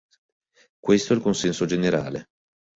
Questo 0.79 1.13
è 1.13 1.15
il 1.15 1.21
consenso 1.21 1.65
generale. 1.65 2.29